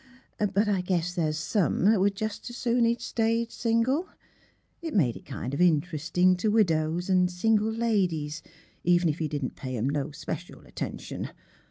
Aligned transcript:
But 0.39 0.67
I 0.67 0.81
guess 0.81 1.13
there's 1.13 1.37
some 1.37 1.87
'at 1.87 1.99
would 1.99 2.15
just 2.15 2.49
as 2.49 2.57
soon 2.57 2.85
he'd 2.85 3.01
stayed 3.01 3.51
single. 3.51 4.09
It 4.81 4.95
made 4.95 5.15
it 5.15 5.25
kind 5.27 5.53
o' 5.53 5.59
interestin' 5.59 6.35
to 6.37 6.49
widows 6.49 7.07
an' 7.07 7.27
single 7.27 7.71
ladies, 7.71 8.41
even 8.83 9.09
if 9.09 9.19
he 9.19 9.27
didn't 9.27 9.55
pay 9.55 9.77
'em 9.77 9.87
no 9.87 10.09
special 10.09 10.61
attention. 10.61 11.29